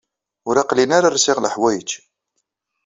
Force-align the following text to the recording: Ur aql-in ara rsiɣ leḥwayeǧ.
Ur 0.47 0.55
aql-in 0.61 0.95
ara 0.97 1.13
rsiɣ 1.15 1.37
leḥwayeǧ. 1.39 1.89